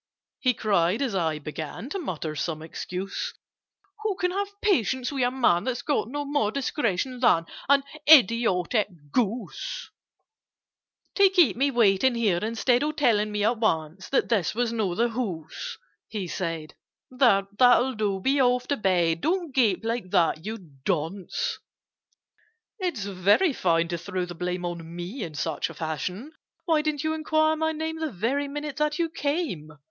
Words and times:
he 0.39 0.55
cried, 0.55 0.99
as 0.99 1.13
I 1.13 1.37
began 1.37 1.87
To 1.89 1.99
mutter 1.99 2.35
some 2.35 2.63
excuse. 2.63 3.35
"Who 4.01 4.15
can 4.15 4.31
have 4.31 4.47
patience 4.59 5.11
with 5.11 5.21
a 5.23 5.29
man 5.29 5.63
That's 5.63 5.83
got 5.83 6.07
no 6.09 6.25
more 6.25 6.51
discretion 6.51 7.19
than 7.19 7.45
An 7.69 7.83
idiotic 8.09 8.87
goose? 9.11 9.91
[Picture: 10.15 10.15
To 10.15 10.23
walk 10.23 10.23
four 10.33 10.63
miles 10.73 10.87
through 11.13 11.13
mud 11.13 11.13
and 11.13 11.17
rain] 11.17 11.29
"To 11.29 11.35
keep 11.35 11.57
me 11.57 11.71
waiting 11.77 12.15
here, 12.15 12.37
instead 12.41 12.81
Of 12.81 12.95
telling 12.95 13.31
me 13.31 13.43
at 13.43 13.59
once 13.59 14.09
That 14.09 14.29
this 14.29 14.55
was 14.55 14.73
not 14.73 14.95
the 14.97 15.09
house!" 15.09 15.77
he 16.07 16.27
said. 16.27 16.73
"There, 17.11 17.45
that'll 17.59 17.93
do—be 17.93 18.41
off 18.41 18.67
to 18.69 18.77
bed! 18.77 19.21
Don't 19.21 19.53
gape 19.53 19.85
like 19.85 20.09
that, 20.09 20.43
you 20.43 20.57
dunce!" 20.83 21.59
"It's 22.79 23.03
very 23.05 23.53
fine 23.53 23.87
to 23.89 23.99
throw 23.99 24.25
the 24.25 24.33
blame 24.33 24.65
On 24.65 24.95
me 24.95 25.21
in 25.21 25.35
such 25.35 25.69
a 25.69 25.75
fashion! 25.75 26.31
Why 26.65 26.81
didn't 26.81 27.03
you 27.03 27.13
enquire 27.13 27.55
my 27.55 27.71
name 27.71 27.99
The 27.99 28.09
very 28.11 28.47
minute 28.47 28.77
that 28.77 28.97
you 28.97 29.07
came?" 29.07 29.69